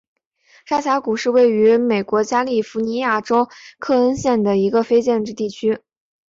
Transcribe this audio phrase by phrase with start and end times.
[0.65, 5.79] 沙峡谷是位于美国加利福尼亚州克恩县的一个非建制地区。